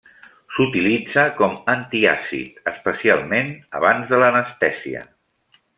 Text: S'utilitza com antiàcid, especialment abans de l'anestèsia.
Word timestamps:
S'utilitza 0.53 1.25
com 1.41 1.53
antiàcid, 1.75 2.59
especialment 2.73 3.55
abans 3.83 4.15
de 4.15 4.23
l'anestèsia. 4.25 5.09